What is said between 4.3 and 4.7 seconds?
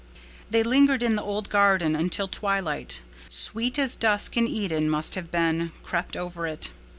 in